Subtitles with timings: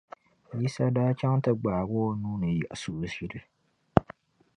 [0.59, 3.39] Yisa daa chaŋ ti gbaagi o nuu ni yiɣis’ o ʒili.